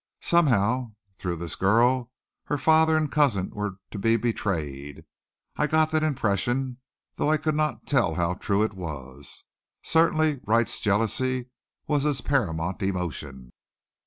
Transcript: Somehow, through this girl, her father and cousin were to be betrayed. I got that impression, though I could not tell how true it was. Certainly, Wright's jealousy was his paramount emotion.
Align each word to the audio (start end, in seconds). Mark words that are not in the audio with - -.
Somehow, 0.23 0.93
through 1.15 1.35
this 1.35 1.55
girl, 1.55 2.09
her 2.45 2.57
father 2.57 2.97
and 2.97 3.11
cousin 3.11 3.51
were 3.51 3.75
to 3.91 3.99
be 3.99 4.17
betrayed. 4.17 5.05
I 5.57 5.67
got 5.67 5.91
that 5.91 6.01
impression, 6.01 6.77
though 7.17 7.29
I 7.29 7.37
could 7.37 7.53
not 7.53 7.85
tell 7.85 8.15
how 8.15 8.33
true 8.33 8.63
it 8.63 8.73
was. 8.73 9.43
Certainly, 9.83 10.39
Wright's 10.43 10.81
jealousy 10.81 11.51
was 11.85 12.01
his 12.01 12.21
paramount 12.21 12.81
emotion. 12.81 13.51